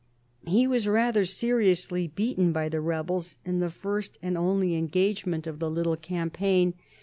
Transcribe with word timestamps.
He 0.47 0.65
was 0.65 0.87
rather 0.87 1.25
seriously 1.25 2.07
beaten 2.07 2.51
by 2.51 2.69
the 2.69 2.81
rebels 2.81 3.37
in 3.45 3.59
the 3.59 3.69
first 3.69 4.17
and 4.23 4.35
only 4.35 4.73
engagement 4.73 5.45
of 5.45 5.59
the 5.59 5.69
little 5.69 5.95
campaign. 5.95 6.73